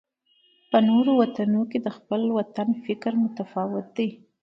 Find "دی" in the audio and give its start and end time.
3.97-4.09